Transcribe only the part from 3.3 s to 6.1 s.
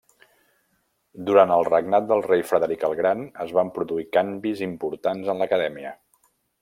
es van produir canvis importants en l'acadèmia.